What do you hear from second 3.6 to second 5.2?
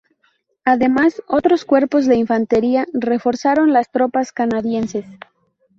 las tropas canadienses.